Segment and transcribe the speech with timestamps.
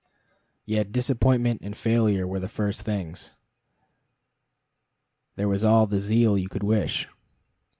[0.65, 3.35] Yet disappointment and failure were the first things.
[5.35, 7.07] There was all the zeal you could wish.